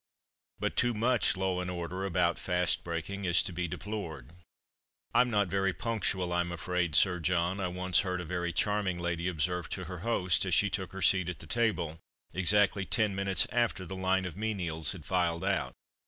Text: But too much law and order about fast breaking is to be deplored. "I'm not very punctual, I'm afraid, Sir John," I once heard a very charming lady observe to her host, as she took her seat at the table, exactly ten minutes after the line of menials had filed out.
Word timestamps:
But 0.59 0.75
too 0.75 0.95
much 0.95 1.37
law 1.37 1.61
and 1.61 1.69
order 1.69 2.05
about 2.07 2.39
fast 2.39 2.83
breaking 2.83 3.25
is 3.25 3.43
to 3.43 3.53
be 3.53 3.67
deplored. 3.67 4.33
"I'm 5.13 5.29
not 5.29 5.47
very 5.47 5.73
punctual, 5.73 6.33
I'm 6.33 6.51
afraid, 6.51 6.95
Sir 6.95 7.19
John," 7.19 7.59
I 7.59 7.67
once 7.67 7.99
heard 7.99 8.19
a 8.19 8.25
very 8.25 8.51
charming 8.51 8.99
lady 8.99 9.27
observe 9.27 9.69
to 9.69 9.83
her 9.83 9.99
host, 9.99 10.43
as 10.45 10.55
she 10.55 10.71
took 10.71 10.91
her 10.93 11.03
seat 11.03 11.29
at 11.29 11.37
the 11.37 11.45
table, 11.45 11.99
exactly 12.33 12.83
ten 12.83 13.13
minutes 13.13 13.45
after 13.51 13.85
the 13.85 13.95
line 13.95 14.25
of 14.25 14.35
menials 14.35 14.93
had 14.93 15.05
filed 15.05 15.45
out. 15.45 15.75